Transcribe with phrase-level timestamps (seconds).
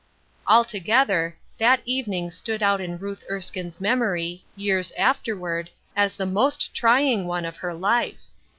[0.47, 7.27] Altogether, that evening stood out in Ruth Erskine's memory, years afterward, as the most trying
[7.27, 8.21] one of her life.